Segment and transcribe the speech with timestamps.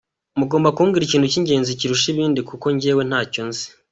[0.39, 3.65] Mugomba kumbwira ikintu cy'ingenzi kurusha ibindi kuko jyewe ntacyo nzi.